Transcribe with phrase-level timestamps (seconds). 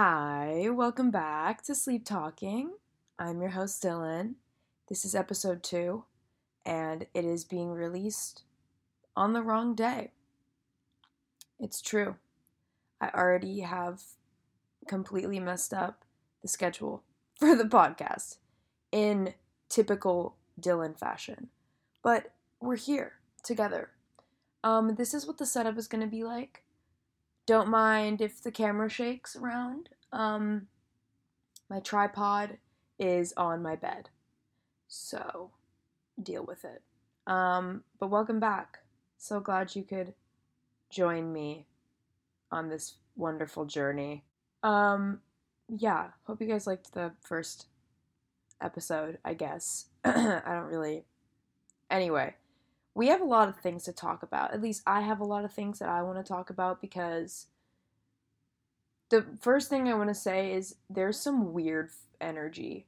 [0.00, 2.70] Hi, welcome back to Sleep Talking.
[3.18, 4.34] I'm your host, Dylan.
[4.88, 6.04] This is episode two,
[6.64, 8.44] and it is being released
[9.16, 10.12] on the wrong day.
[11.58, 12.14] It's true.
[13.00, 14.00] I already have
[14.86, 16.04] completely messed up
[16.42, 17.02] the schedule
[17.40, 18.36] for the podcast
[18.92, 19.34] in
[19.68, 21.48] typical Dylan fashion.
[22.04, 23.90] But we're here together.
[24.62, 26.62] Um, this is what the setup is going to be like.
[27.48, 29.88] Don't mind if the camera shakes around.
[30.12, 30.66] Um,
[31.70, 32.58] my tripod
[32.98, 34.10] is on my bed.
[34.86, 35.52] So
[36.22, 36.82] deal with it.
[37.26, 38.80] Um, but welcome back.
[39.16, 40.12] So glad you could
[40.90, 41.64] join me
[42.52, 44.24] on this wonderful journey.
[44.62, 45.22] Um,
[45.70, 47.68] yeah, hope you guys liked the first
[48.60, 49.86] episode, I guess.
[50.04, 51.06] I don't really.
[51.90, 52.34] Anyway,
[52.98, 54.52] we have a lot of things to talk about.
[54.52, 57.46] At least I have a lot of things that I want to talk about because
[59.08, 61.90] the first thing I want to say is there's some weird
[62.20, 62.86] energy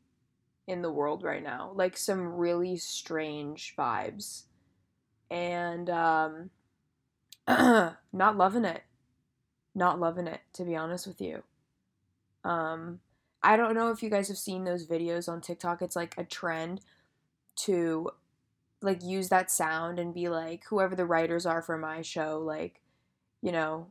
[0.66, 1.70] in the world right now.
[1.76, 4.46] Like some really strange vibes.
[5.30, 6.50] And um
[8.12, 8.82] not loving it.
[9.76, 11.44] Not loving it to be honest with you.
[12.42, 12.98] Um
[13.44, 15.82] I don't know if you guys have seen those videos on TikTok.
[15.82, 16.80] It's like a trend
[17.58, 18.10] to
[18.82, 22.80] like use that sound and be like whoever the writers are for my show like
[23.42, 23.86] you know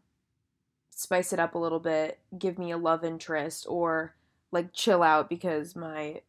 [0.90, 4.16] spice it up a little bit give me a love interest or
[4.52, 6.22] like chill out because my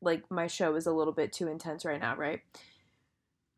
[0.00, 2.40] like my show is a little bit too intense right now right?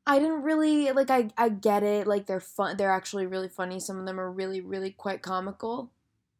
[0.08, 3.80] I didn't really like i i get it like they're fun they're actually really funny
[3.80, 5.90] some of them are really really quite comical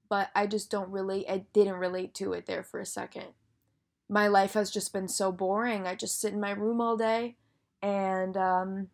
[0.09, 3.27] but i just don't relate i didn't relate to it there for a second.
[4.09, 7.35] My life has just been so boring i just sit in my room all day
[7.83, 8.89] and um,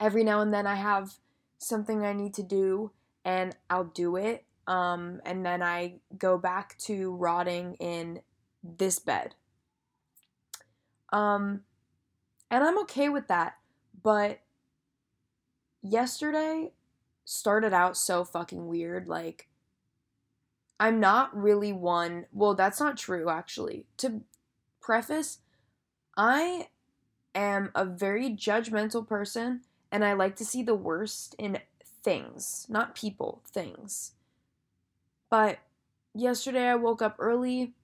[0.00, 1.12] every now and then I have
[1.58, 2.92] something I need to do,
[3.24, 4.44] and I'll do it.
[4.66, 8.20] Um, and then I go back to rotting in
[8.62, 9.34] this bed.
[11.12, 11.62] Um,
[12.50, 13.54] and I'm okay with that.
[14.02, 14.40] But
[15.82, 16.72] yesterday
[17.24, 19.08] started out so fucking weird.
[19.08, 19.48] Like,
[20.78, 22.26] I'm not really one.
[22.32, 23.86] Well, that's not true, actually.
[23.98, 24.22] To
[24.80, 25.38] preface,
[26.16, 26.68] I
[27.34, 31.58] am a very judgmental person and I like to see the worst in
[32.02, 34.12] things, not people, things.
[35.30, 35.58] But
[36.14, 37.74] yesterday I woke up early.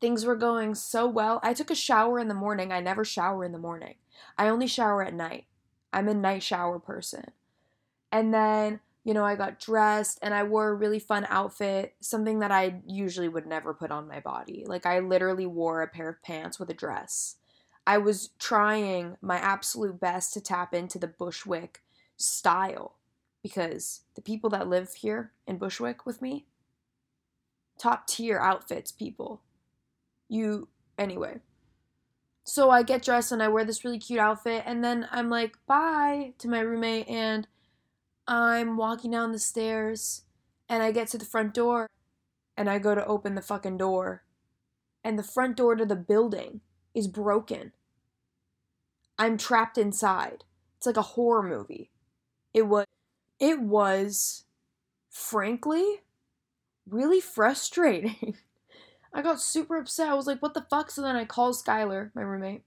[0.00, 1.40] Things were going so well.
[1.42, 2.72] I took a shower in the morning.
[2.72, 3.96] I never shower in the morning.
[4.36, 5.46] I only shower at night.
[5.92, 7.24] I'm a night shower person.
[8.12, 12.38] And then, you know, I got dressed and I wore a really fun outfit, something
[12.40, 14.64] that I usually would never put on my body.
[14.66, 17.36] Like I literally wore a pair of pants with a dress.
[17.88, 21.82] I was trying my absolute best to tap into the Bushwick
[22.18, 22.96] style
[23.42, 26.44] because the people that live here in Bushwick with me,
[27.78, 29.40] top tier outfits people.
[30.28, 31.38] You, anyway.
[32.44, 35.56] So I get dressed and I wear this really cute outfit, and then I'm like,
[35.66, 37.48] bye to my roommate, and
[38.26, 40.24] I'm walking down the stairs,
[40.68, 41.88] and I get to the front door,
[42.54, 44.24] and I go to open the fucking door,
[45.02, 46.60] and the front door to the building
[46.94, 47.72] is broken.
[49.18, 50.44] I'm trapped inside.
[50.76, 51.90] It's like a horror movie.
[52.54, 52.86] It was
[53.40, 54.44] it was
[55.10, 56.00] frankly
[56.88, 58.36] really frustrating.
[59.12, 60.08] I got super upset.
[60.08, 60.90] I was like, what the fuck?
[60.90, 62.62] So then I called Skylar, my roommate,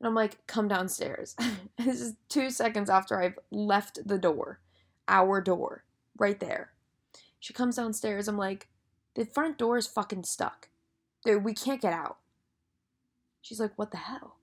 [0.00, 1.36] and I'm like, come downstairs.
[1.78, 4.60] this is two seconds after I've left the door,
[5.06, 5.84] our door,
[6.16, 6.72] right there.
[7.38, 8.28] She comes downstairs.
[8.28, 8.68] I'm like,
[9.14, 10.68] the front door is fucking stuck.
[11.24, 12.18] We can't get out.
[13.42, 14.37] She's like, what the hell?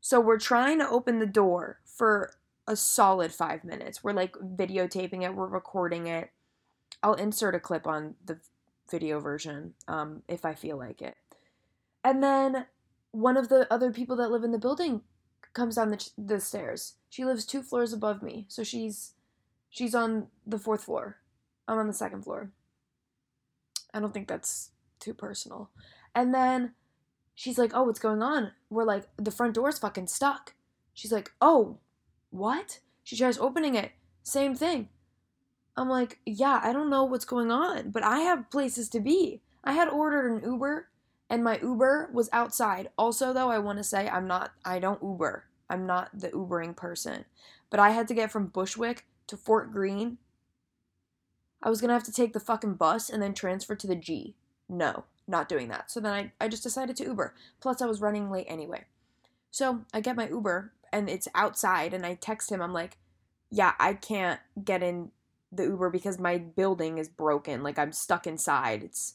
[0.00, 2.34] So we're trying to open the door for
[2.66, 4.02] a solid five minutes.
[4.02, 6.30] We're like videotaping it, we're recording it.
[7.02, 8.38] I'll insert a clip on the
[8.90, 11.16] video version um, if I feel like it.
[12.04, 12.66] And then
[13.12, 15.02] one of the other people that live in the building
[15.52, 16.94] comes down the, the stairs.
[17.08, 19.14] She lives two floors above me, so she's
[19.68, 21.18] she's on the fourth floor.
[21.66, 22.50] I'm on the second floor.
[23.92, 25.70] I don't think that's too personal.
[26.14, 26.74] And then
[27.40, 30.54] she's like, "Oh, what's going on?" We're like, "The front door's fucking stuck."
[30.92, 31.78] She's like, "Oh,
[32.28, 33.92] what?" She tries opening it.
[34.22, 34.90] Same thing.
[35.74, 39.40] I'm like, "Yeah, I don't know what's going on, but I have places to be."
[39.64, 40.88] I had ordered an Uber
[41.30, 42.90] and my Uber was outside.
[42.98, 45.44] Also, though, I want to say I'm not I don't Uber.
[45.70, 47.24] I'm not the Ubering person.
[47.70, 50.18] But I had to get from Bushwick to Fort Greene.
[51.62, 53.96] I was going to have to take the fucking bus and then transfer to the
[53.96, 54.34] G.
[54.68, 55.90] No not doing that.
[55.90, 57.34] So then I, I just decided to Uber.
[57.60, 58.84] Plus, I was running late anyway.
[59.50, 62.60] So I get my Uber and it's outside, and I text him.
[62.60, 62.98] I'm like,
[63.48, 65.12] yeah, I can't get in
[65.52, 67.62] the Uber because my building is broken.
[67.62, 68.82] Like, I'm stuck inside.
[68.82, 69.14] It's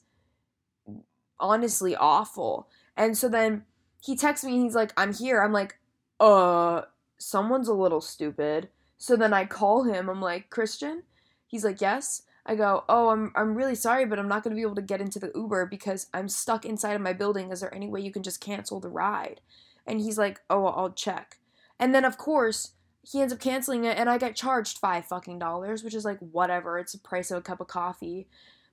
[1.39, 2.69] honestly awful.
[2.95, 3.65] And so then
[4.01, 5.41] he texts me and he's like, I'm here.
[5.41, 5.77] I'm like,
[6.19, 6.83] uh,
[7.17, 8.69] someone's a little stupid.
[8.97, 10.09] So then I call him.
[10.09, 11.03] I'm like, Christian?
[11.45, 12.21] He's like, yes.
[12.45, 14.81] I go, oh, I'm, I'm really sorry, but I'm not going to be able to
[14.81, 17.51] get into the Uber because I'm stuck inside of my building.
[17.51, 19.42] Is there any way you can just cancel the ride?
[19.88, 21.39] And he's like, oh, I'll check.
[21.80, 22.71] And then, of course,
[23.01, 26.19] he ends up canceling it, and I get charged five fucking dollars, which is like,
[26.19, 26.77] whatever.
[26.77, 28.27] It's the price of a cup of coffee.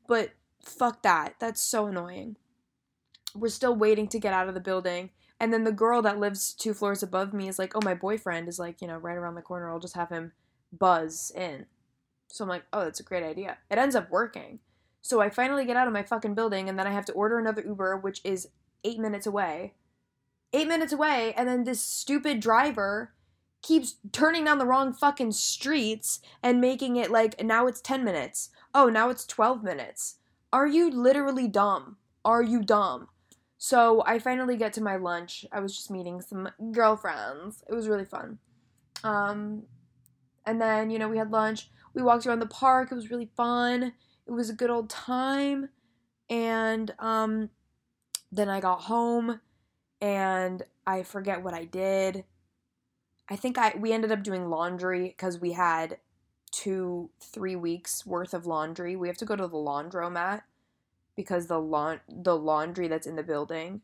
[0.07, 0.31] But
[0.63, 1.35] fuck that.
[1.39, 2.37] That's so annoying.
[3.35, 5.11] We're still waiting to get out of the building.
[5.41, 8.49] And then the girl that lives two floors above me is like, oh, my boyfriend
[8.49, 9.71] is like, you know, right around the corner.
[9.71, 10.33] I'll just have him
[10.73, 11.67] buzz in.
[12.33, 13.59] So I'm like, oh, that's a great idea.
[13.71, 14.61] It ends up working.
[15.03, 17.39] So I finally get out of my fucking building and then I have to order
[17.39, 18.49] another Uber, which is
[18.85, 19.75] eight minutes away.
[20.55, 23.13] Eight minutes away, and then this stupid driver
[23.63, 28.51] keeps turning down the wrong fucking streets and making it like now it's 10 minutes.
[28.75, 30.17] Oh, now it's 12 minutes.
[30.53, 31.97] Are you literally dumb?
[32.25, 33.09] Are you dumb?
[33.59, 35.47] So I finally get to my lunch.
[35.53, 37.63] I was just meeting some girlfriends.
[37.69, 38.39] It was really fun.
[39.05, 39.63] Um,
[40.45, 41.71] and then, you know, we had lunch.
[41.95, 42.91] We walked around the park.
[42.91, 43.93] It was really fun.
[44.27, 45.69] It was a good old time.
[46.31, 47.51] And um,
[48.31, 49.41] then I got home
[50.01, 52.25] and I forget what I did.
[53.29, 55.99] I think I we ended up doing laundry because we had
[56.51, 58.97] two, three weeks worth of laundry.
[58.97, 60.43] We have to go to the laundromat
[61.17, 63.83] because the laun- the laundry that's in the building.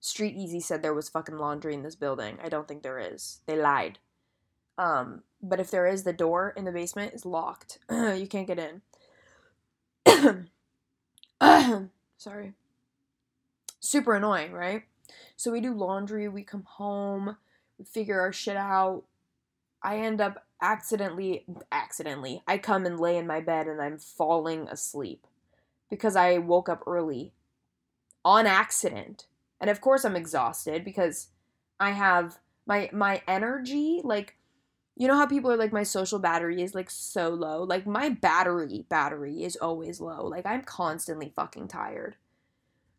[0.00, 2.38] Street Easy said there was fucking laundry in this building.
[2.42, 3.40] I don't think there is.
[3.46, 3.98] They lied.
[4.78, 7.78] Um, but if there is, the door in the basement is locked.
[7.90, 8.82] you can't get
[10.06, 10.48] in.
[12.18, 12.52] Sorry.
[13.80, 14.82] Super annoying, right?
[15.36, 17.36] So we do laundry, we come home,
[17.78, 19.04] we figure our shit out.
[19.82, 22.42] I end up accidentally accidentally.
[22.46, 25.26] I come and lay in my bed and I'm falling asleep
[25.88, 27.32] because I woke up early
[28.24, 29.26] on accident.
[29.60, 31.28] And of course I'm exhausted because
[31.78, 34.36] I have my my energy like
[35.00, 37.62] you know how people are like my social battery is like so low?
[37.62, 40.26] Like my battery battery is always low.
[40.26, 42.16] Like i'm constantly fucking tired.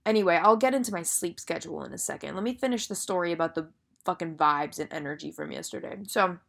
[0.03, 2.33] Anyway i'll get into my sleep schedule in a second.
[2.33, 3.69] Let me finish the story about the
[4.03, 5.99] fucking vibes and energy from yesterday.
[6.07, 6.39] So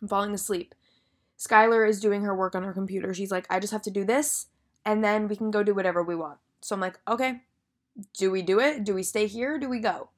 [0.00, 0.72] i'm falling asleep.
[1.36, 3.12] Skylar is doing her work on her computer.
[3.12, 4.46] She's like i just have to do this
[4.84, 6.38] and then we can go do whatever we want.
[6.60, 7.40] So i'm like okay.
[8.16, 8.84] Do we do it?
[8.84, 9.58] Do we stay here?
[9.58, 10.10] Do we go?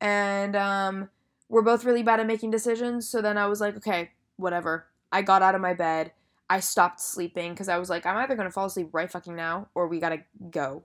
[0.00, 1.08] And um
[1.52, 3.06] we're both really bad at making decisions.
[3.06, 4.86] So then I was like, okay, whatever.
[5.12, 6.12] I got out of my bed.
[6.48, 9.36] I stopped sleeping because I was like, I'm either going to fall asleep right fucking
[9.36, 10.84] now or we got to go.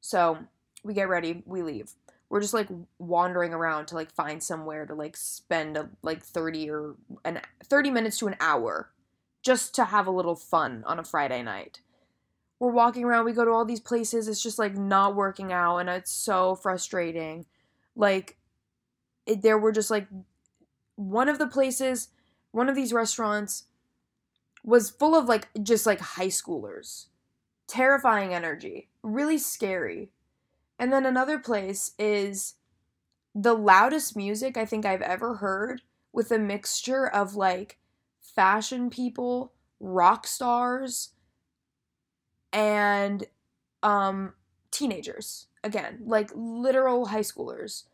[0.00, 0.38] So
[0.84, 1.90] we get ready, we leave.
[2.28, 2.68] We're just like
[3.00, 6.94] wandering around to like find somewhere to like spend a, like 30 or
[7.24, 8.90] an 30 minutes to an hour
[9.42, 11.80] just to have a little fun on a Friday night.
[12.60, 15.78] We're walking around, we go to all these places, it's just like not working out
[15.78, 17.46] and it's so frustrating.
[17.96, 18.36] Like
[19.26, 20.06] it, there were just like
[20.96, 22.08] one of the places,
[22.52, 23.64] one of these restaurants
[24.64, 27.06] was full of like just like high schoolers.
[27.66, 30.10] Terrifying energy, really scary.
[30.78, 32.54] And then another place is
[33.34, 35.82] the loudest music I think I've ever heard
[36.12, 37.78] with a mixture of like
[38.20, 41.10] fashion people, rock stars,
[42.52, 43.24] and
[43.82, 44.34] um
[44.70, 45.46] teenagers.
[45.62, 47.84] Again, like literal high schoolers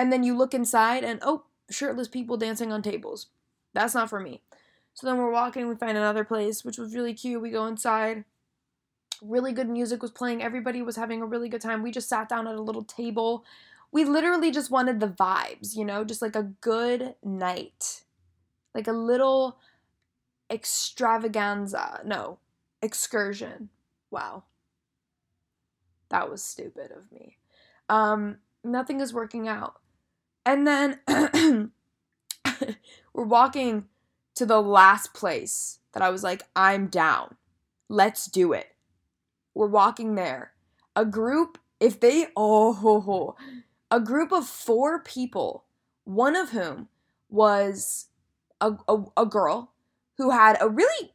[0.00, 3.26] and then you look inside and oh, shirtless people dancing on tables.
[3.74, 4.40] That's not for me.
[4.94, 7.42] So then we're walking, we find another place, which was really cute.
[7.42, 8.24] We go inside.
[9.20, 10.42] Really good music was playing.
[10.42, 11.82] Everybody was having a really good time.
[11.82, 13.44] We just sat down at a little table.
[13.92, 18.04] We literally just wanted the vibes, you know, just like a good night.
[18.74, 19.58] Like a little
[20.50, 22.00] extravaganza.
[22.06, 22.38] No,
[22.80, 23.68] excursion.
[24.10, 24.44] Wow.
[26.08, 27.36] That was stupid of me.
[27.90, 29.74] Um, nothing is working out.
[30.44, 31.00] And then
[33.12, 33.84] we're walking
[34.34, 37.36] to the last place that I was like, I'm down.
[37.88, 38.74] Let's do it.
[39.54, 40.52] We're walking there.
[40.96, 43.36] A group, if they, oh, ho, ho,
[43.90, 45.64] a group of four people,
[46.04, 46.88] one of whom
[47.28, 48.06] was
[48.60, 49.72] a, a, a girl
[50.16, 51.12] who had a really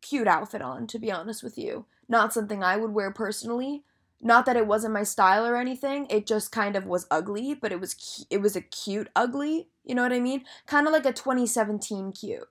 [0.00, 1.86] cute outfit on, to be honest with you.
[2.08, 3.84] Not something I would wear personally,
[4.22, 7.72] not that it wasn't my style or anything it just kind of was ugly but
[7.72, 10.44] it was it was a cute ugly you know what i mean?
[10.66, 12.48] Kind of like a 2017 cute.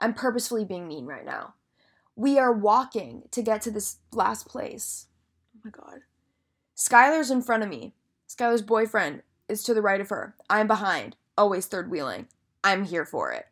[0.00, 1.54] I'm purposefully being mean right now.
[2.14, 5.06] We are walking to get to this last place.
[5.56, 6.02] Oh my god.
[6.76, 7.94] Skylar's in front of me.
[8.28, 10.34] Skylar's boyfriend is to the right of her.
[10.48, 11.16] I'm behind.
[11.36, 12.28] Always third wheeling.
[12.62, 13.46] I'm here for it.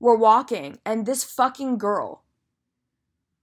[0.00, 2.24] We're walking and this fucking girl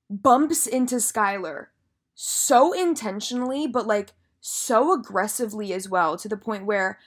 [0.09, 1.67] bumps into skylar
[2.15, 6.97] so intentionally, but like so aggressively as well to the point where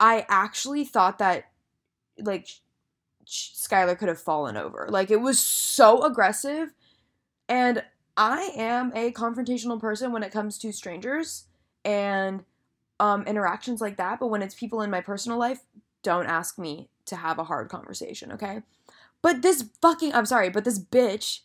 [0.00, 1.44] I actually thought that
[2.18, 2.48] like
[3.26, 4.88] Skylar could have fallen over.
[4.90, 6.72] Like it was so aggressive
[7.48, 7.82] and
[8.16, 11.44] I am a confrontational person when it comes to strangers
[11.84, 12.44] and
[12.98, 15.60] um, interactions like that, but when it's people in my personal life,
[16.02, 18.62] don't ask me to have a hard conversation, okay?
[19.22, 21.40] But this fucking I'm sorry, but this bitch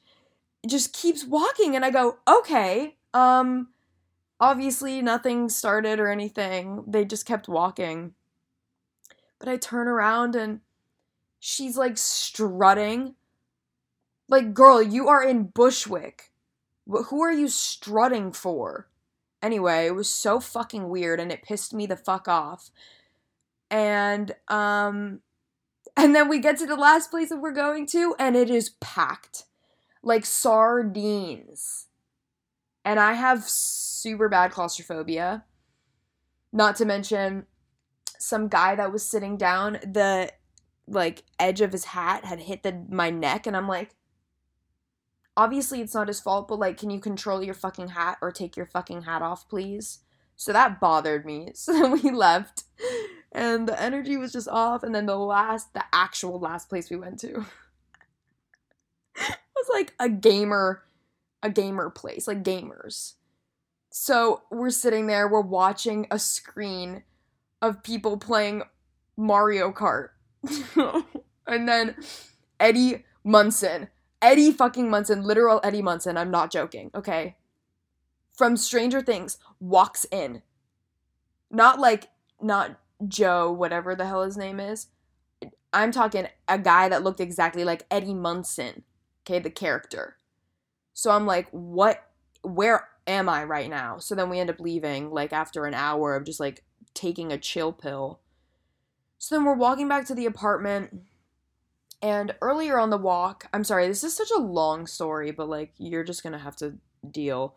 [0.68, 3.70] just keeps walking and I go, "Okay, um
[4.40, 6.84] obviously nothing started or anything.
[6.88, 8.14] They just kept walking."
[9.40, 10.62] But I turn around and
[11.40, 13.16] she's like strutting.
[14.30, 16.32] Like, girl, you are in Bushwick.
[16.88, 18.88] But Who are you strutting for?
[19.42, 22.72] Anyway, it was so fucking weird and it pissed me the fuck off.
[23.70, 25.20] And um
[25.98, 28.72] and then we get to the last place that we're going to and it is
[28.80, 29.44] packed.
[30.04, 31.88] Like sardines.
[32.86, 35.46] And I have super bad claustrophobia.
[36.52, 37.48] Not to mention
[38.20, 40.32] some guy that was sitting down, the
[40.86, 43.96] like edge of his hat had hit the my neck and I'm like
[45.36, 48.56] obviously it's not his fault, but like, can you control your fucking hat or take
[48.56, 50.00] your fucking hat off, please?
[50.36, 51.52] So that bothered me.
[51.56, 52.64] So then we left,
[53.32, 54.84] and the energy was just off.
[54.84, 57.46] And then the last, the actual last place we went to
[59.68, 60.84] was like a gamer,
[61.42, 63.14] a gamer place, like gamers.
[63.90, 67.04] So we're sitting there, we're watching a screen
[67.62, 68.64] of people playing
[69.16, 70.10] Mario Kart.
[71.48, 71.96] and then
[72.60, 73.90] Eddie Munson
[74.24, 77.36] Eddie fucking Munson, literal Eddie Munson, I'm not joking, okay?
[78.34, 80.42] From Stranger Things, walks in.
[81.52, 82.08] Not like,
[82.42, 84.88] not Joe, whatever the hell his name is.
[85.74, 88.84] I'm talking a guy that looked exactly like Eddie Munson,
[89.24, 90.18] okay, the character.
[90.94, 92.04] So I'm like, what,
[92.44, 93.98] where am I right now?
[93.98, 96.64] So then we end up leaving, like, after an hour of just like
[96.94, 98.20] taking a chill pill.
[99.18, 101.02] So then we're walking back to the apartment
[102.02, 105.72] and earlier on the walk, I'm sorry, this is such a long story, but like
[105.78, 106.74] you're just gonna have to
[107.10, 107.56] deal.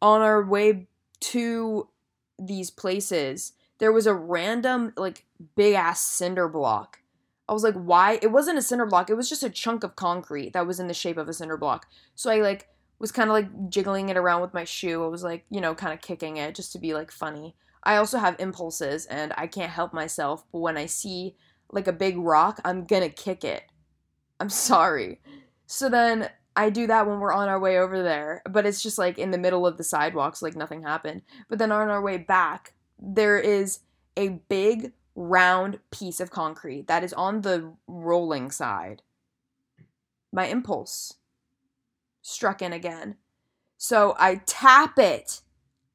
[0.00, 0.88] On our way
[1.20, 1.88] to
[2.38, 7.00] these places, there was a random, like, big ass cinder block.
[7.48, 8.18] I was like, why?
[8.22, 10.88] It wasn't a cinder block, it was just a chunk of concrete that was in
[10.88, 11.86] the shape of a cinder block.
[12.14, 12.68] So I, like,
[13.02, 15.04] was kind of like jiggling it around with my shoe.
[15.04, 17.56] I was like, you know, kind of kicking it just to be like funny.
[17.82, 21.34] I also have impulses and I can't help myself, but when I see
[21.72, 23.64] like a big rock, I'm gonna kick it.
[24.38, 25.20] I'm sorry.
[25.66, 28.98] So then I do that when we're on our way over there, but it's just
[28.98, 31.22] like in the middle of the sidewalks, like nothing happened.
[31.48, 33.80] But then on our way back, there is
[34.16, 39.02] a big round piece of concrete that is on the rolling side.
[40.32, 41.14] My impulse
[42.22, 43.16] struck in again.
[43.76, 45.42] So I tap it.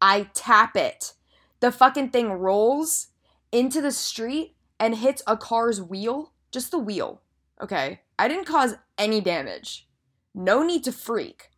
[0.02, 1.14] I tap it.
[1.60, 3.08] The fucking thing rolls
[3.52, 7.22] into the street and hits a car's wheel, just the wheel.
[7.62, 8.02] Okay.
[8.20, 9.88] I didn't cause any damage.
[10.36, 11.50] No need to freak.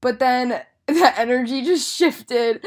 [0.00, 2.64] But then the energy just shifted.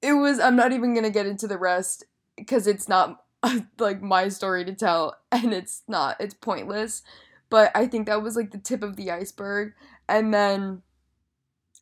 [0.00, 2.04] It was, I'm not even gonna get into the rest
[2.36, 3.23] because it's not
[3.78, 7.02] like my story to tell and it's not, it's pointless.
[7.50, 9.74] But I think that was like the tip of the iceberg.
[10.08, 10.82] And then,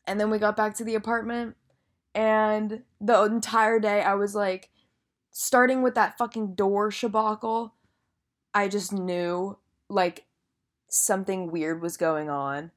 [0.05, 1.55] and then we got back to the apartment
[2.15, 4.69] and the entire day I was like,
[5.31, 7.71] starting with that fucking door shabacle,
[8.53, 9.57] I just knew
[9.89, 10.25] like
[10.89, 12.71] something weird was going on.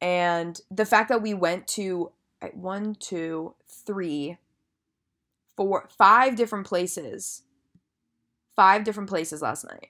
[0.00, 2.10] And the fact that we went to
[2.52, 4.38] one, two, three,
[5.56, 7.42] four, five different places,
[8.56, 9.88] five different places last night,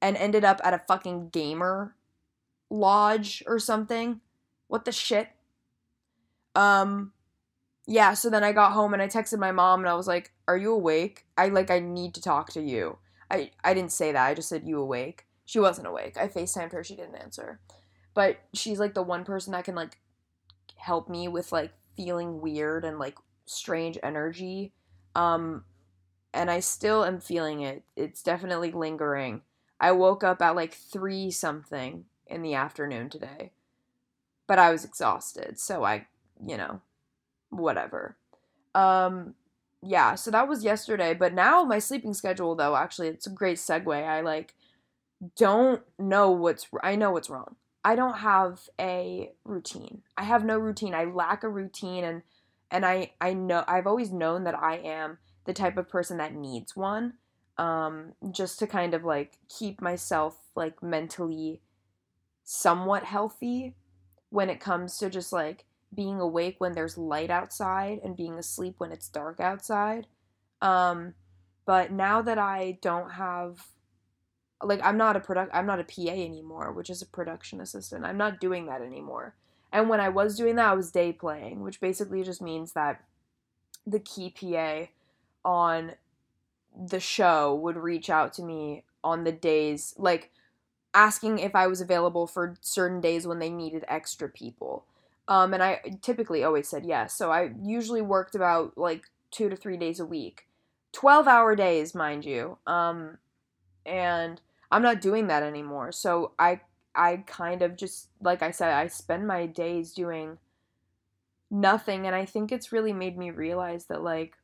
[0.00, 1.94] and ended up at a fucking gamer
[2.70, 4.20] lodge or something.
[4.68, 5.28] What the shit?
[6.54, 7.12] Um,
[7.86, 10.32] yeah, so then I got home and I texted my mom and I was like,
[10.48, 11.26] "Are you awake?
[11.36, 12.98] I like I need to talk to you."
[13.30, 14.26] I I didn't say that.
[14.26, 16.16] I just said, "You awake?" She wasn't awake.
[16.16, 17.60] I FaceTimed her, she didn't answer.
[18.14, 19.98] But she's like the one person that can like
[20.76, 24.72] help me with like feeling weird and like strange energy.
[25.14, 25.64] Um
[26.34, 27.84] and I still am feeling it.
[27.96, 29.42] It's definitely lingering.
[29.80, 33.52] I woke up at like 3 something in the afternoon today.
[34.46, 36.06] But I was exhausted, so I,
[36.44, 36.80] you know,
[37.50, 38.16] whatever.
[38.74, 39.34] Um
[39.86, 43.58] yeah, so that was yesterday, but now my sleeping schedule though, actually it's a great
[43.58, 43.94] segue.
[43.94, 44.54] I like
[45.36, 47.56] don't know what's I know what's wrong.
[47.84, 50.02] I don't have a routine.
[50.16, 50.94] I have no routine.
[50.94, 52.22] I lack a routine and
[52.70, 56.34] and I I know I've always known that I am the type of person that
[56.34, 57.14] needs one
[57.56, 61.60] um just to kind of like keep myself like mentally
[62.42, 63.74] somewhat healthy
[64.30, 68.74] when it comes to just like being awake when there's light outside and being asleep
[68.78, 70.06] when it's dark outside.
[70.60, 71.14] Um,
[71.66, 73.68] but now that I don't have
[74.62, 78.04] like I'm not a product I'm not a PA anymore, which is a production assistant.
[78.04, 79.34] I'm not doing that anymore.
[79.72, 83.02] And when I was doing that, I was day playing, which basically just means that
[83.86, 84.86] the key PA
[85.44, 85.92] on
[86.76, 90.30] the show would reach out to me on the days like
[90.92, 94.84] asking if I was available for certain days when they needed extra people.
[95.26, 97.14] Um, and I typically always said yes.
[97.14, 100.46] So I usually worked about like two to three days a week.
[100.92, 102.58] 12 hour days, mind you.
[102.66, 103.18] Um,
[103.84, 105.92] and I'm not doing that anymore.
[105.92, 106.60] So I
[106.94, 110.38] I kind of just like I said, I spend my days doing
[111.50, 114.34] nothing and I think it's really made me realize that like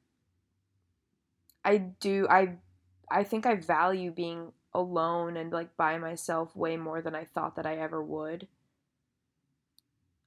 [1.71, 2.57] I do I
[3.09, 7.55] I think I value being alone and like by myself way more than I thought
[7.57, 8.49] that I ever would.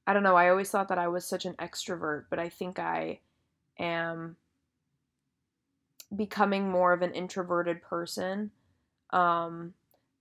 [0.08, 2.80] I don't know, I always thought that I was such an extrovert, but I think
[2.80, 3.20] I
[3.78, 4.38] am
[6.16, 8.52] becoming more of an introverted person.
[9.12, 9.74] Um,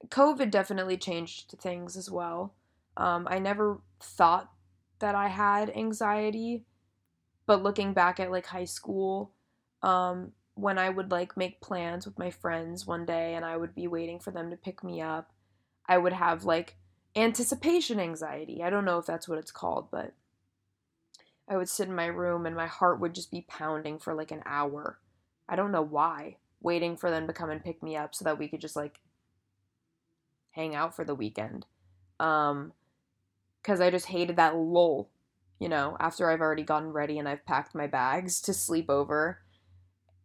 [0.08, 2.54] COVID definitely changed things as well.
[2.96, 4.50] Um, I never thought
[4.98, 6.64] that I had anxiety,
[7.46, 9.32] but looking back at like high school,
[9.82, 13.74] um, when I would like make plans with my friends one day and I would
[13.74, 15.30] be waiting for them to pick me up,
[15.88, 16.76] I would have like
[17.16, 18.62] anticipation anxiety.
[18.62, 20.12] I don't know if that's what it's called, but
[21.48, 24.30] I would sit in my room and my heart would just be pounding for like
[24.30, 24.98] an hour.
[25.48, 28.38] I don't know why, waiting for them to come and pick me up so that
[28.38, 29.00] we could just like
[30.50, 31.66] hang out for the weekend.
[32.20, 32.72] Um
[33.62, 35.08] cuz I just hated that lull,
[35.58, 39.40] you know, after I've already gotten ready and I've packed my bags to sleep over.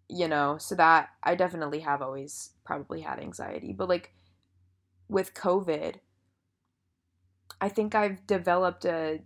[0.10, 3.74] You know, so that I definitely have always probably had anxiety.
[3.74, 4.14] But like
[5.10, 5.98] with COVID,
[7.60, 9.22] I think I've developed a,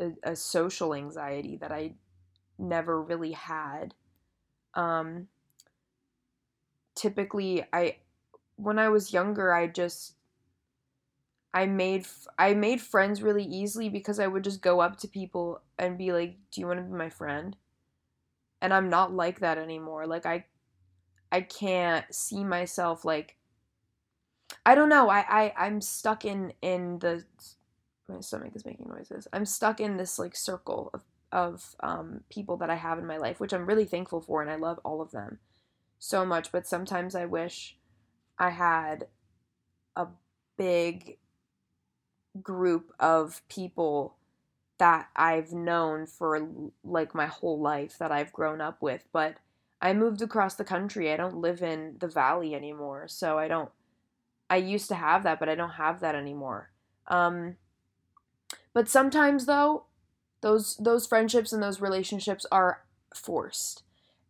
[0.00, 1.94] a, a social anxiety that I
[2.58, 3.94] never really had.
[4.74, 5.28] Um,
[6.94, 7.98] typically, I
[8.56, 10.14] when I was younger, I just
[11.52, 12.06] I made
[12.38, 16.12] I made friends really easily because I would just go up to people and be
[16.12, 17.56] like, "Do you want to be my friend?"
[18.60, 20.06] And I'm not like that anymore.
[20.06, 20.44] Like I
[21.30, 23.36] I can't see myself like
[24.64, 25.08] I don't know.
[25.08, 27.24] I, I I'm stuck in in the
[28.08, 29.26] my stomach is making noises.
[29.32, 33.16] I'm stuck in this like circle of of um, people that I have in my
[33.16, 35.38] life, which I'm really thankful for, and I love all of them
[35.98, 36.52] so much.
[36.52, 37.76] But sometimes I wish
[38.38, 39.08] I had
[39.96, 40.06] a
[40.56, 41.18] big
[42.42, 44.16] group of people
[44.78, 46.48] that I've known for
[46.84, 49.04] like my whole life that I've grown up with.
[49.12, 49.36] But
[49.80, 51.12] I moved across the country.
[51.12, 53.70] I don't live in the valley anymore, so I don't
[54.48, 56.70] I used to have that, but I don't have that anymore.
[57.08, 57.56] Um,
[58.72, 59.84] but sometimes though,
[60.40, 62.82] those those friendships and those relationships are
[63.14, 63.82] forced.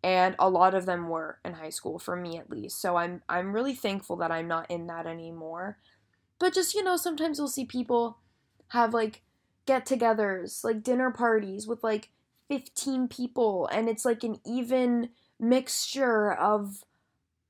[0.03, 2.81] And a lot of them were in high school for me at least.
[2.81, 5.79] So I'm I'm really thankful that I'm not in that anymore.
[6.39, 8.19] But just, you know, sometimes you'll see people
[8.69, 9.23] have like
[9.67, 12.11] get-togethers, like dinner parties with like
[12.49, 16.85] 15 people and it's like an even mixture of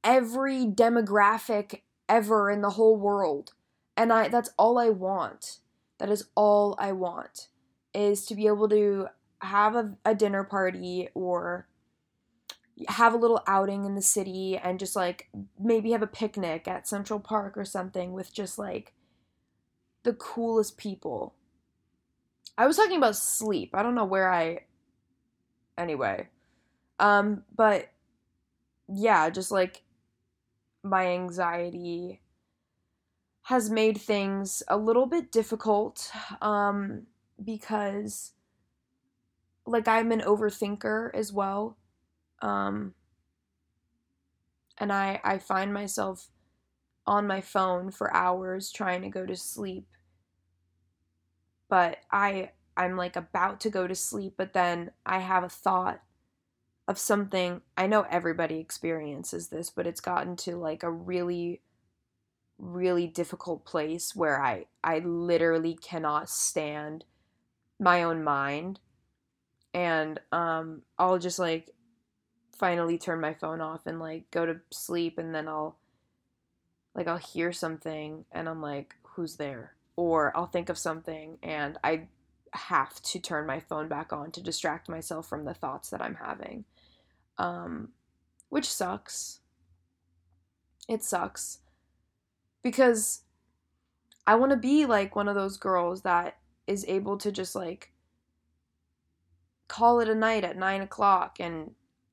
[0.03, 3.53] every demographic ever in the whole world.
[3.97, 5.59] And I that's all I want.
[5.99, 7.49] That is all I want
[7.95, 9.09] is to be able to
[9.41, 11.69] have a, a dinner party or
[12.89, 16.87] have a little outing in the city and just like maybe have a picnic at
[16.87, 18.93] Central Park or something with just like
[20.03, 21.35] the coolest people.
[22.59, 23.71] I was talking about sleep.
[23.75, 24.61] I don't know where I
[25.79, 26.29] anyway.
[26.99, 27.91] Um but
[28.89, 29.83] yeah, just like
[30.83, 32.21] my anxiety
[33.43, 36.11] has made things a little bit difficult
[36.43, 37.07] um,
[37.43, 38.33] because
[39.67, 41.77] like I'm an overthinker as well.
[42.43, 42.95] Um,
[44.79, 46.29] and I I find myself
[47.07, 49.87] on my phone for hours trying to go to sleep.
[51.69, 56.03] But I I'm like about to go to sleep, but then I have a thought
[56.87, 57.63] of something.
[57.77, 61.63] I know everybody experiences this, but it's gotten to like a really
[62.59, 67.05] really difficult place where I I literally cannot stand
[67.79, 68.81] my own mind.
[69.75, 71.71] And um I'll just like
[72.57, 75.79] finally turn my phone off and like go to sleep and then I'll
[76.95, 81.79] like I'll hear something and I'm like who's there or I'll think of something and
[81.83, 82.09] I
[82.53, 86.15] have to turn my phone back on to distract myself from the thoughts that I'm
[86.15, 86.65] having
[87.39, 87.89] um,
[88.49, 89.41] which sucks.
[90.89, 91.59] It sucks
[92.63, 93.23] because
[94.27, 97.93] I want to be like one of those girls that is able to just like
[99.69, 101.73] call it a night at nine o'clock and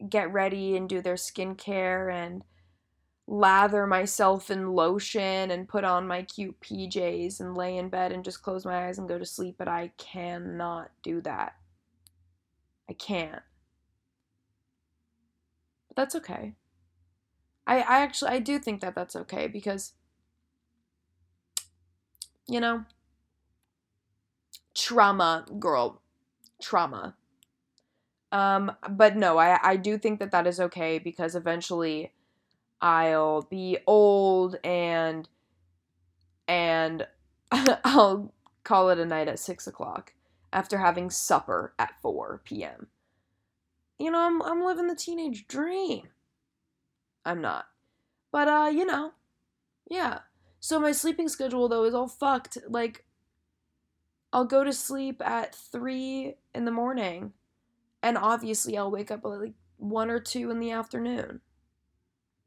[0.09, 2.43] get ready and do their skincare and
[3.27, 8.23] lather myself in lotion and put on my cute PJs and lay in bed and
[8.23, 11.55] just close my eyes and go to sleep, but I cannot do that.
[12.89, 13.41] I can't.
[15.87, 16.53] But that's okay.
[17.65, 19.93] I I actually I do think that that's okay because
[22.47, 22.85] you know
[24.75, 26.01] trauma girl
[26.61, 27.15] trauma
[28.31, 32.11] um but no I I do think that that is okay because eventually
[32.83, 35.29] I'll be old and
[36.49, 37.07] and
[37.51, 38.33] I'll
[38.65, 40.13] call it a night at six o'clock
[40.51, 42.87] after having supper at 4 p.m.
[43.97, 46.09] You know, I'm, I'm living the teenage dream.
[47.25, 47.65] I'm not.
[48.33, 49.13] But, uh, you know,
[49.89, 50.19] yeah.
[50.59, 52.57] So my sleeping schedule, though, is all fucked.
[52.67, 53.05] Like,
[54.33, 57.31] I'll go to sleep at 3 in the morning,
[58.01, 61.39] and obviously I'll wake up at like 1 or 2 in the afternoon.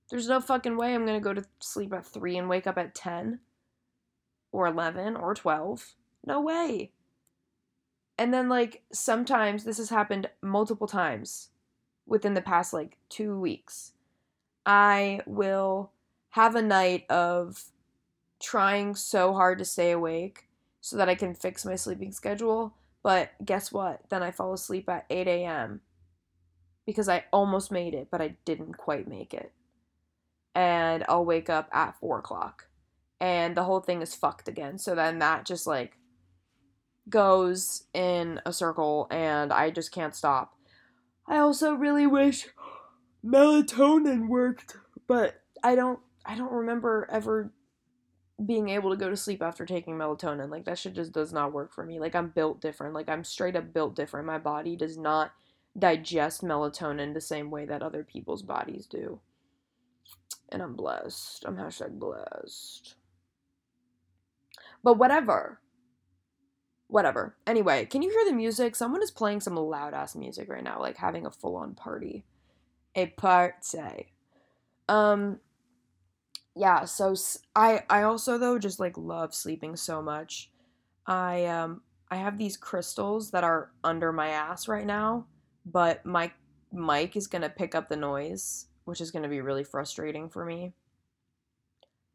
[0.09, 2.95] There's no fucking way I'm to go to sleep at 3 and wake up at
[2.95, 3.40] 10
[4.53, 5.95] or 11 or 12.
[6.25, 6.92] No way.
[8.19, 11.51] And then, like, sometimes this has happened multiple times
[12.07, 13.92] within the past, like, two weeks.
[14.64, 15.90] I will
[16.31, 17.64] have a night of
[18.40, 20.49] trying so hard to stay awake
[20.81, 22.75] so that I can fix my sleeping schedule.
[23.03, 24.03] But guess what?
[24.09, 25.81] Then I fall asleep at 8 a.m.
[26.87, 29.53] because I almost made it, but I didn't quite make it
[30.57, 32.69] and I'll wake up at four o'clock.
[33.21, 34.79] And the whole thing is fucked again.
[34.79, 35.99] So then that just like
[37.11, 40.55] goes in a circle and I just can't stop.
[41.29, 42.49] I also really wish
[43.25, 47.53] melatonin worked, but I don't I don't remember ever
[48.45, 50.51] being able to go to sleep after taking melatonin.
[50.51, 52.01] Like that shit just does not work for me.
[52.01, 52.95] Like I'm built different.
[52.95, 54.27] Like I'm straight up built different.
[54.27, 55.33] My body does not
[55.79, 59.21] digest melatonin the same way that other people's bodies do.
[60.51, 61.45] And I'm blessed.
[61.47, 62.95] I'm hashtag blessed.
[64.83, 65.61] But whatever.
[66.88, 67.37] Whatever.
[67.47, 68.77] Anyway, can you hear the music?
[68.77, 72.25] Someone is playing some loud ass music right now, like having a full on party.
[72.95, 74.12] A party.
[74.88, 75.40] Um,
[76.55, 77.14] yeah, so
[77.55, 80.51] I I also though just like love sleeping so much.
[81.07, 85.27] I um I have these crystals that are under my ass right now,
[85.66, 86.33] but my
[86.73, 90.31] mic is going to pick up the noise which is going to be really frustrating
[90.31, 90.72] for me.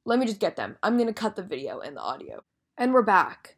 [0.05, 0.77] Let me just get them.
[0.81, 2.43] I'm going to cut the video and the audio.
[2.77, 3.57] And we're back.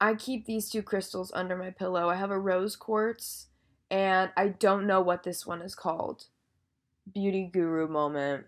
[0.00, 2.08] I keep these two crystals under my pillow.
[2.08, 3.46] I have a rose quartz,
[3.90, 6.26] and I don't know what this one is called.
[7.12, 8.44] Beauty guru moment.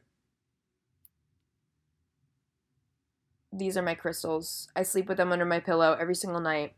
[3.53, 4.69] These are my crystals.
[4.77, 6.75] I sleep with them under my pillow every single night.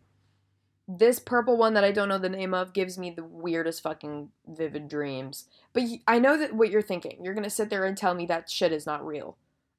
[0.88, 4.30] This purple one that I don't know the name of gives me the weirdest fucking
[4.46, 5.46] vivid dreams.
[5.72, 7.18] But I know that what you're thinking.
[7.22, 9.36] You're gonna sit there and tell me that shit is not real.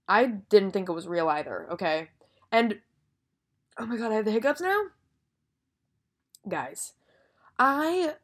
[0.07, 2.09] I didn't think it was real either, okay?
[2.51, 2.79] And
[3.77, 4.83] oh my god, I have the hiccups now?
[6.47, 6.93] Guys,
[7.57, 8.15] I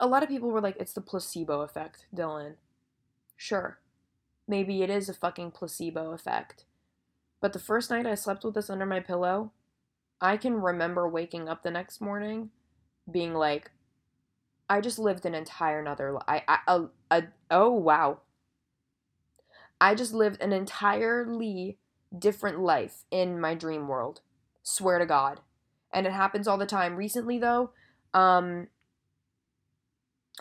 [0.00, 2.54] a lot of people were like, it's the placebo effect, Dylan.
[3.36, 3.78] Sure.
[4.48, 6.64] Maybe it is a fucking placebo effect.
[7.40, 9.52] But the first night I slept with this under my pillow,
[10.22, 12.50] I can remember waking up the next morning
[13.10, 13.72] being like,
[14.70, 18.20] I just lived an entire another I, I oh wow.
[19.80, 21.76] I just lived an entirely
[22.16, 24.20] different life in my dream world.
[24.62, 25.40] Swear to God.
[25.92, 26.96] And it happens all the time.
[26.96, 27.72] Recently though,
[28.14, 28.68] um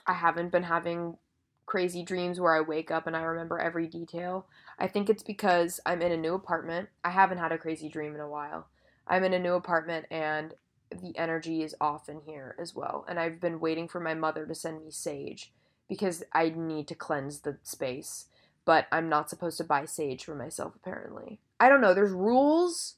[0.05, 1.17] I haven't been having
[1.65, 4.45] crazy dreams where I wake up and I remember every detail.
[4.77, 6.89] I think it's because I'm in a new apartment.
[7.03, 8.67] I haven't had a crazy dream in a while.
[9.11, 10.53] I'm in a new apartment and
[10.89, 13.05] the energy is off in here as well.
[13.07, 15.51] And I've been waiting for my mother to send me sage
[15.89, 18.25] because I need to cleanse the space.
[18.63, 21.39] But I'm not supposed to buy sage for myself, apparently.
[21.59, 21.93] I don't know.
[21.93, 22.95] There's rules.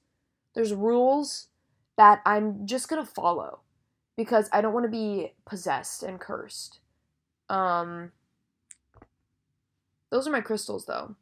[0.53, 1.47] There's rules
[1.97, 3.61] that I'm just going to follow
[4.15, 6.79] because I don't want to be possessed and cursed.
[7.49, 8.11] Um,
[10.11, 11.15] those are my crystals, though.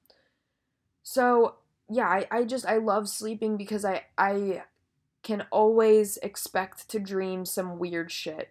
[1.04, 1.56] So
[1.90, 4.64] yeah, I, I just I love sleeping because I I
[5.24, 8.50] can always expect to dream some weird shit.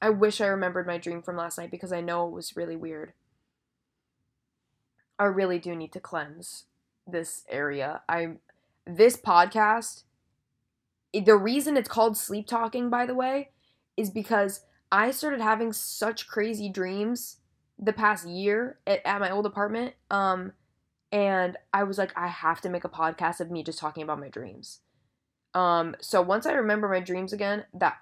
[0.00, 2.76] I wish I remembered my dream from last night because I know it was really
[2.76, 3.12] weird.
[5.18, 6.64] I really do need to cleanse
[7.06, 8.02] this area.
[8.08, 8.32] I
[8.86, 10.02] this podcast
[11.12, 13.50] the reason it's called sleep talking by the way
[13.96, 17.36] is because I started having such crazy dreams
[17.78, 20.52] the past year at, at my old apartment um
[21.10, 24.20] and I was like I have to make a podcast of me just talking about
[24.20, 24.80] my dreams
[25.54, 27.98] um, so once I remember my dreams again, that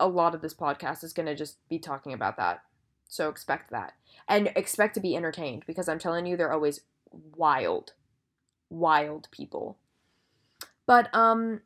[0.00, 2.62] a lot of this podcast is going to just be talking about that.
[3.08, 3.94] So expect that.
[4.28, 6.80] And expect to be entertained because I'm telling you, they're always
[7.10, 7.92] wild,
[8.68, 9.78] wild people.
[10.86, 11.60] But, um,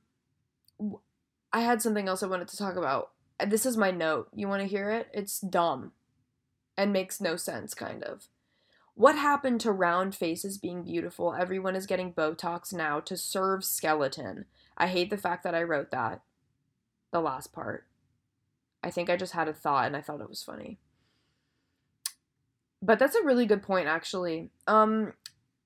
[1.52, 3.10] I had something else I wanted to talk about.
[3.46, 4.28] This is my note.
[4.34, 5.08] You want to hear it?
[5.12, 5.92] It's dumb
[6.76, 8.28] and makes no sense, kind of.
[8.94, 11.34] What happened to round faces being beautiful?
[11.34, 14.46] Everyone is getting Botox now to serve skeleton.
[14.82, 16.22] I hate the fact that I wrote that.
[17.12, 17.86] The last part.
[18.82, 20.80] I think I just had a thought and I thought it was funny.
[22.82, 24.50] But that's a really good point actually.
[24.66, 25.12] Um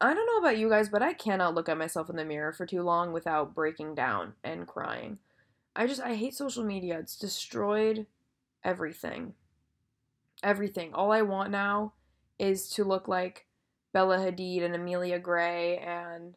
[0.03, 2.53] I don't know about you guys, but I cannot look at myself in the mirror
[2.53, 5.19] for too long without breaking down and crying.
[5.75, 6.99] I just I hate social media.
[6.99, 8.05] It's destroyed
[8.63, 9.33] everything.
[10.43, 10.93] Everything.
[10.93, 11.95] All I want now
[12.39, 13.47] is to look like
[13.95, 16.35] Bella Hadid and Amelia Gray and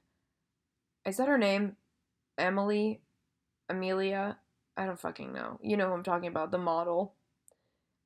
[1.06, 1.76] is that her name?
[2.40, 3.02] Emily?
[3.70, 4.38] Amelia?
[4.78, 5.60] I don't fucking know.
[5.62, 7.14] You know who I'm talking about, the model.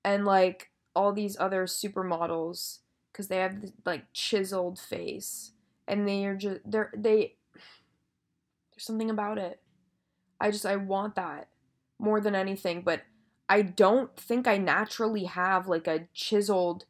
[0.03, 2.79] And like all these other supermodels
[3.11, 5.51] because they have like chiseled face
[5.87, 7.35] and they are just they're they
[8.71, 9.61] there's something about it.
[10.39, 11.49] I just I want that
[11.99, 13.01] more than anything, but
[13.47, 16.85] I don't think I naturally have like a chiseled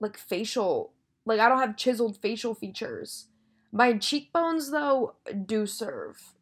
[0.00, 0.92] like facial
[1.24, 3.28] like I don't have chiseled facial features.
[3.70, 5.14] My cheekbones though
[5.46, 6.34] do serve.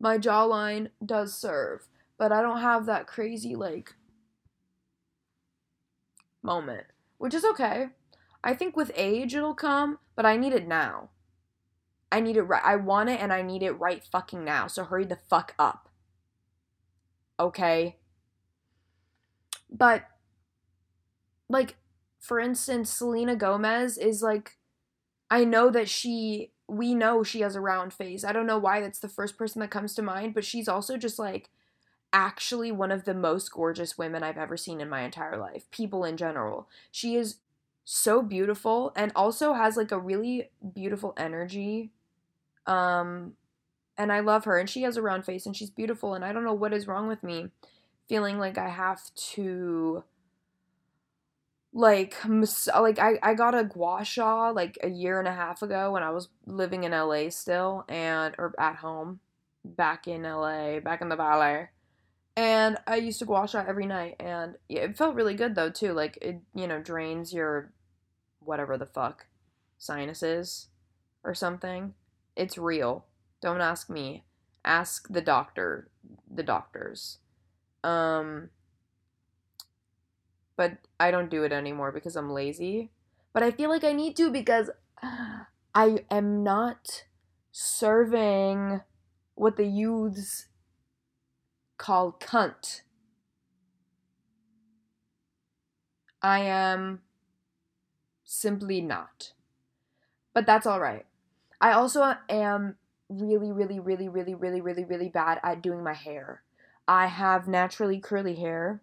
[0.00, 1.86] My jawline does serve,
[2.18, 3.94] but I don't have that crazy like
[6.42, 6.86] moment,
[7.18, 7.88] which is okay.
[8.42, 11.10] I think with age it'll come, but I need it now.
[12.10, 12.62] I need it right.
[12.64, 14.66] I want it and I need it right fucking now.
[14.66, 15.88] So hurry the fuck up.
[17.38, 17.98] Okay?
[19.70, 20.04] But
[21.48, 21.76] like
[22.22, 24.56] for instance, Selena Gomez is like,
[25.28, 28.24] I know that she, we know she has a round face.
[28.24, 30.96] I don't know why that's the first person that comes to mind, but she's also
[30.96, 31.50] just like
[32.14, 35.70] actually one of the most gorgeous women I've ever seen in my entire life.
[35.70, 36.68] People in general.
[36.90, 37.36] She is
[37.84, 41.90] so beautiful and also has like a really beautiful energy.
[42.66, 43.34] Um,
[43.98, 46.32] and I love her and she has a round face and she's beautiful and I
[46.32, 47.50] don't know what is wrong with me
[48.08, 50.04] feeling like I have to
[51.72, 55.92] like like I, I got a gua sha like a year and a half ago
[55.92, 59.20] when I was living in LA still and or at home
[59.64, 61.68] back in LA back in the valley.
[62.36, 65.92] And I used to gua sha every night and it felt really good though too
[65.92, 67.72] like it you know drains your
[68.40, 69.26] whatever the fuck
[69.78, 70.68] sinuses
[71.24, 71.94] or something.
[72.36, 73.06] It's real.
[73.40, 74.24] Don't ask me.
[74.64, 75.88] Ask the doctor
[76.30, 77.18] the doctors.
[77.82, 78.50] Um
[80.62, 82.92] but I don't do it anymore because I'm lazy.
[83.32, 84.70] But I feel like I need to because
[85.74, 87.02] I am not
[87.50, 88.80] serving
[89.34, 90.46] what the youths
[91.78, 92.82] call cunt.
[96.22, 97.00] I am
[98.22, 99.32] simply not.
[100.32, 101.06] But that's all right.
[101.60, 102.76] I also am
[103.08, 106.44] really, really, really, really, really, really, really bad at doing my hair.
[106.86, 108.80] I have naturally curly hair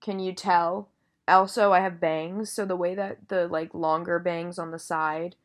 [0.00, 0.88] can you tell?
[1.26, 5.36] Also, I have bangs, so the way that the like longer bangs on the side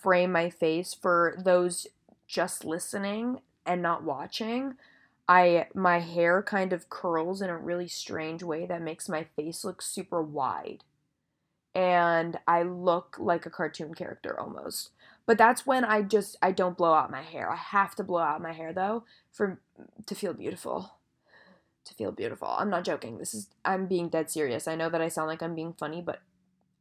[0.00, 1.86] frame my face for those
[2.26, 4.74] just listening and not watching,
[5.28, 9.64] I my hair kind of curls in a really strange way that makes my face
[9.64, 10.84] look super wide.
[11.74, 14.90] And I look like a cartoon character almost.
[15.26, 17.50] But that's when I just I don't blow out my hair.
[17.50, 19.60] I have to blow out my hair though for
[20.06, 20.92] to feel beautiful
[21.84, 22.48] to feel beautiful.
[22.48, 23.18] I'm not joking.
[23.18, 24.68] This is I'm being dead serious.
[24.68, 26.20] I know that I sound like I'm being funny, but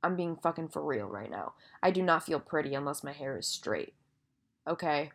[0.04, 1.54] I'm being fucking for real right now.
[1.82, 3.94] I do not feel pretty unless my hair is straight.
[4.68, 5.12] Okay?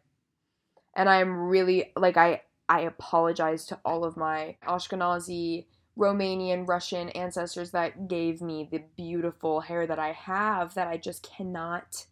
[0.95, 5.67] And I'm really like I I apologize to all of my Ashkenazi,
[5.99, 11.23] Romanian, Russian ancestors that gave me the beautiful hair that I have that I just
[11.23, 12.07] cannot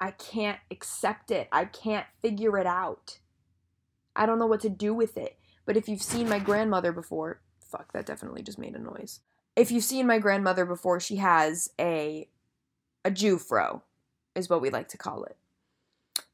[0.00, 1.46] I can't accept it.
[1.52, 3.18] I can't figure it out.
[4.16, 5.38] I don't know what to do with it.
[5.64, 9.20] But if you've seen my grandmother before, fuck, that definitely just made a noise.
[9.54, 12.28] If you've seen my grandmother before, she has a
[13.04, 13.82] a Jewfro,
[14.34, 15.36] is what we like to call it.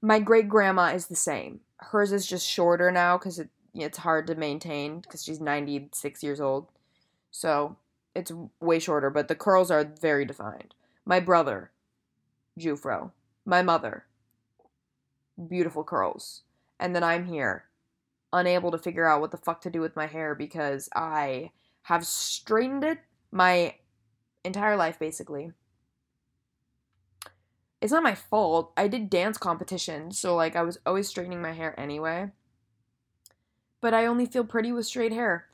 [0.02, 1.60] My great grandma is the same.
[1.78, 6.40] Hers is just shorter now because it, it's hard to maintain because she's 96 years
[6.40, 6.66] old.
[7.30, 7.76] So
[8.14, 10.74] it's way shorter, but the curls are very defined.
[11.04, 11.70] My brother,
[12.58, 13.12] Jewfro.
[13.46, 14.04] My mother,
[15.48, 16.42] beautiful curls.
[16.78, 17.64] And then I'm here,
[18.32, 22.06] unable to figure out what the fuck to do with my hair because I have
[22.06, 22.98] straightened it
[23.32, 23.76] my
[24.44, 25.52] entire life basically.
[27.80, 28.72] It's not my fault.
[28.76, 32.30] I did dance competitions, so like I was always straightening my hair anyway.
[33.80, 35.46] but I only feel pretty with straight hair.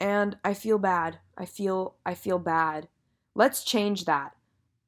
[0.00, 1.18] And I feel bad.
[1.36, 2.88] I feel I feel bad.
[3.34, 4.32] Let's change that.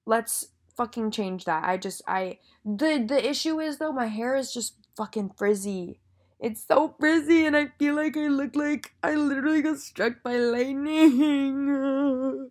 [0.07, 1.64] Let's fucking change that.
[1.64, 5.99] I just I the the issue is though my hair is just fucking frizzy.
[6.40, 10.37] It's so frizzy and I feel like I look like I literally got struck by
[10.37, 11.31] lightning.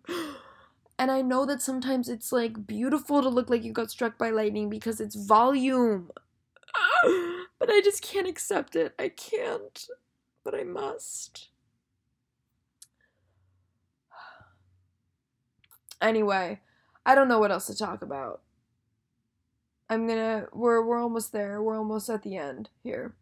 [0.98, 4.30] and I know that sometimes it's like beautiful to look like you got struck by
[4.30, 6.12] lightning because it's volume.
[7.58, 8.94] but I just can't accept it.
[8.96, 9.88] I can't.
[10.44, 11.48] But I must.
[16.02, 16.60] Anyway,
[17.04, 18.40] I don't know what else to talk about.
[19.90, 21.60] I'm gonna we're we're almost there.
[21.62, 23.16] We're almost at the end here.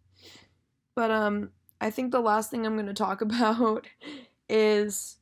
[0.99, 3.87] But um I think the last thing I'm gonna talk about
[4.49, 5.19] is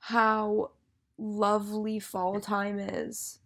[0.00, 0.72] how
[1.16, 3.38] lovely fall time is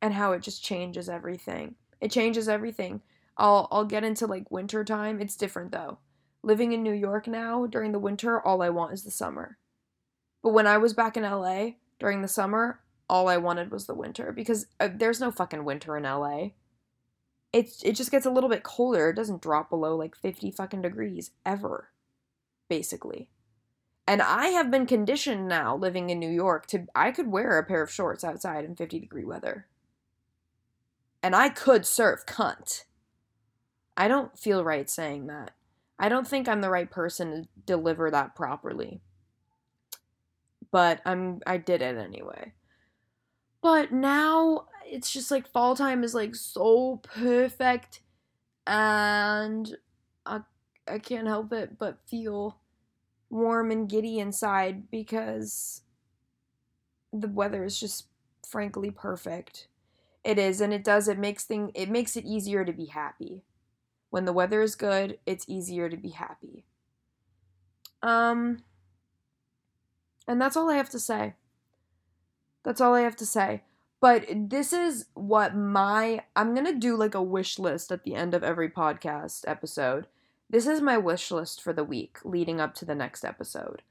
[0.00, 1.74] and how it just changes everything.
[2.00, 3.02] It changes everything.
[3.36, 5.20] I'll I'll get into like winter time.
[5.20, 5.98] It's different though.
[6.44, 9.58] Living in New York now during the winter, all I want is the summer.
[10.40, 13.94] But when I was back in LA during the summer, all I wanted was the
[13.94, 16.50] winter because uh, there's no fucking winter in LA.
[17.52, 19.10] It it just gets a little bit colder.
[19.10, 21.90] It doesn't drop below like 50 fucking degrees ever.
[22.68, 23.28] Basically.
[24.06, 27.64] And I have been conditioned now living in New York to I could wear a
[27.64, 29.66] pair of shorts outside in 50 degree weather.
[31.22, 32.84] And I could surf cunt.
[33.96, 35.52] I don't feel right saying that.
[35.98, 39.02] I don't think I'm the right person to deliver that properly
[40.70, 42.52] but I'm I did it anyway.
[43.62, 48.00] But now it's just like fall time is like so perfect
[48.66, 49.76] and
[50.26, 50.42] I
[50.88, 52.58] I can't help it but feel
[53.30, 55.82] warm and giddy inside because
[57.12, 58.06] the weather is just
[58.46, 59.66] frankly perfect.
[60.24, 63.44] It is and it does it makes thing it makes it easier to be happy.
[64.10, 66.64] When the weather is good, it's easier to be happy.
[68.02, 68.62] Um
[70.26, 71.34] and that's all I have to say.
[72.64, 73.62] That's all I have to say.
[74.00, 78.14] But this is what my I'm going to do like a wish list at the
[78.14, 80.06] end of every podcast episode.
[80.48, 83.82] This is my wish list for the week leading up to the next episode.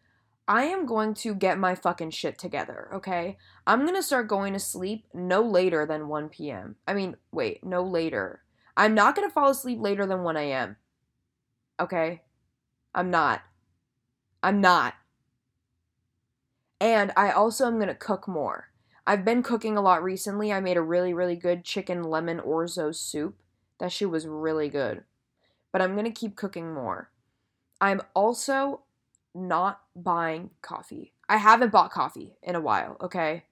[0.47, 3.38] I am going to get my fucking shit together, okay?
[3.67, 6.75] I'm to start going to sleep no later than 1 p.m.
[6.88, 8.41] I mean, wait, no later.
[8.75, 10.77] I'm not to fall asleep later than 1 a.m.
[11.79, 12.23] Okay?
[12.95, 13.41] I'm not.
[14.41, 14.95] I'm not.
[16.80, 18.70] And I also am going to cook more.
[19.06, 20.54] I've been cooking a lot recently.
[20.54, 23.36] I made a really, really good chicken lemon orzo soup.
[23.80, 25.04] That shit was really good.
[25.72, 27.10] But I'm going to keep cooking more.
[27.82, 28.82] I'm also
[29.34, 31.13] not buying coffee.
[31.28, 33.46] I haven't bought coffee in a while, okay?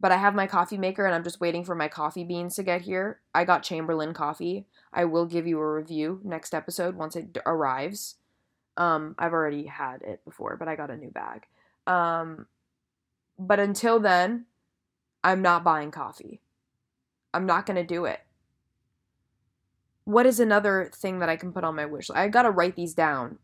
[0.00, 2.62] But I have my coffee maker and I'm just waiting for my coffee beans to
[2.62, 3.20] get here.
[3.34, 4.66] I got Chamberlain coffee.
[4.92, 8.16] I will give you a review next episode once it arrives.
[8.76, 11.46] Um, I've already had it before, but I got a new bag.
[11.86, 12.46] Um,
[13.38, 14.46] but until then,
[15.24, 16.40] I'm not buying coffee.
[17.34, 18.20] I'm not going to do it.
[20.04, 22.18] What is another thing that I can put on my wish list?
[22.18, 23.38] I got to write these down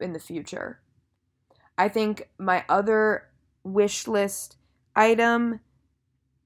[0.00, 0.80] in the future.
[1.78, 3.28] I think my other
[3.64, 4.56] wish list
[4.94, 5.60] item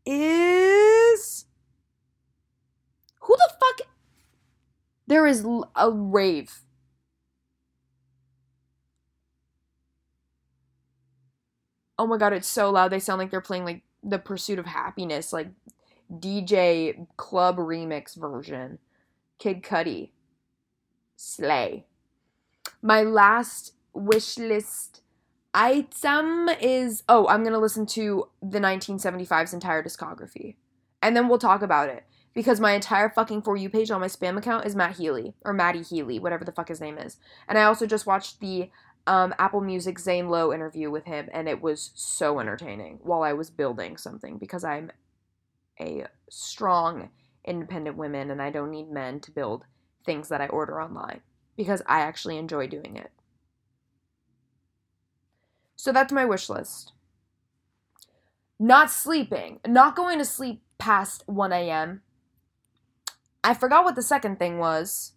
[0.04, 1.46] is
[3.20, 3.88] who the fuck
[5.06, 6.61] there is a rave
[11.98, 12.88] oh my god, it's so loud.
[12.88, 15.48] They sound like they're playing like the Pursuit of Happiness, like
[16.12, 18.78] DJ club remix version.
[19.38, 20.11] Kid Cudi.
[21.16, 21.87] Slay.
[22.82, 25.02] My last wish list
[25.54, 30.56] item is oh, I'm gonna listen to the 1975's entire discography.
[31.02, 32.04] And then we'll talk about it.
[32.35, 35.54] Because my entire fucking For You page on my spam account is Matt Healy, or
[35.54, 37.16] Matty Healy, whatever the fuck his name is.
[37.48, 38.68] And I also just watched the
[39.06, 43.32] um, Apple Music Zane Lowe interview with him, and it was so entertaining while I
[43.32, 44.90] was building something because I'm
[45.80, 47.10] a strong,
[47.44, 49.64] independent woman and I don't need men to build
[50.04, 51.20] things that I order online
[51.57, 53.11] because I actually enjoy doing it.
[55.76, 56.92] So that's my wish list.
[58.59, 62.02] Not sleeping, not going to sleep past 1 a.m.
[63.44, 65.12] I forgot what the second thing was.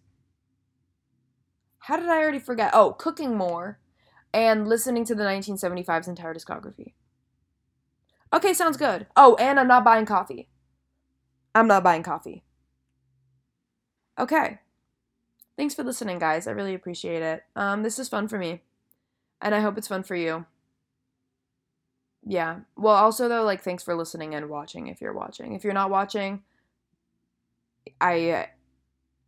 [1.80, 2.70] How did I already forget?
[2.72, 3.78] Oh, cooking more
[4.32, 6.92] and listening to the 1975's entire discography.
[8.32, 9.06] Okay, sounds good.
[9.16, 10.48] Oh, and I'm not buying coffee.
[11.54, 12.44] I'm not buying coffee.
[14.18, 14.58] Okay.
[15.56, 16.46] Thanks for listening, guys.
[16.46, 17.42] I really appreciate it.
[17.56, 18.62] Um, this is fun for me,
[19.42, 20.46] and I hope it's fun for you.
[22.24, 22.60] Yeah.
[22.76, 24.86] Well, also though, like, thanks for listening and watching.
[24.86, 26.42] If you're watching, if you're not watching,
[28.00, 28.48] I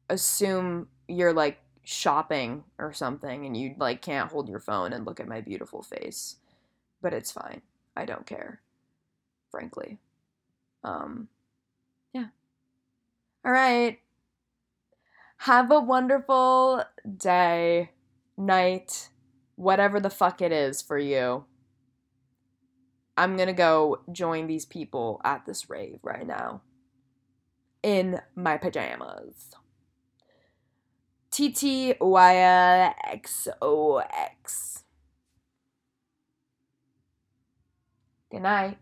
[0.09, 5.20] assume you're like shopping or something and you like can't hold your phone and look
[5.20, 6.37] at my beautiful face.
[7.01, 7.62] But it's fine.
[7.97, 8.61] I don't care.
[9.51, 9.99] Frankly.
[10.85, 11.28] Um
[12.12, 12.26] yeah.
[13.45, 13.99] All right.
[15.39, 16.85] Have a wonderful
[17.16, 17.91] day,
[18.37, 19.09] night,
[19.57, 21.45] whatever the fuck it is for you.
[23.16, 26.62] I'm gonna go join these people at this rave right now
[27.83, 29.51] in my pajamas.
[31.33, 34.85] T T Y X O X.
[38.30, 38.78] Good night.